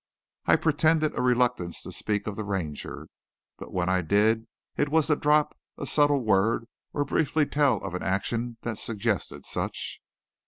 [0.47, 3.07] I pretended a reluctance to speak of the Ranger,
[3.59, 7.93] but when I did it was to drop a subtle word or briefly tell of
[7.93, 10.01] an action that suggested such.